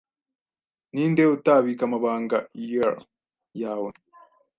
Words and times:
Ninde 0.93 1.23
utabika 1.35 1.81
amabanga 1.85 2.37
year 2.69 2.95
yawe 3.61 3.91